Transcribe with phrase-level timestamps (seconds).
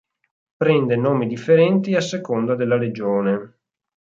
[0.57, 3.59] Prende nomi differenti a seconda della regione.